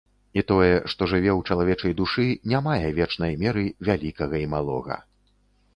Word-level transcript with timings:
І 0.41 0.43
тое, 0.51 0.69
што 0.93 1.07
жыве 1.11 1.29
ў 1.33 1.41
чалавечай 1.51 1.93
душы, 2.01 2.25
не 2.55 2.63
мае 2.69 2.81
вечнай 3.01 3.39
меры 3.45 3.69
вялікага 3.91 4.35
і 4.47 4.51
малога. 4.57 5.01